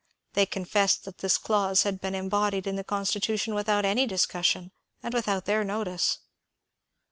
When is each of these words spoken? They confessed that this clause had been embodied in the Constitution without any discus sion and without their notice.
They 0.33 0.47
confessed 0.47 1.05
that 1.05 1.19
this 1.19 1.37
clause 1.37 1.83
had 1.83 2.01
been 2.01 2.15
embodied 2.15 2.65
in 2.65 2.75
the 2.75 2.83
Constitution 2.83 3.53
without 3.53 3.85
any 3.85 4.07
discus 4.07 4.47
sion 4.47 4.71
and 5.03 5.13
without 5.13 5.45
their 5.45 5.63
notice. 5.63 6.17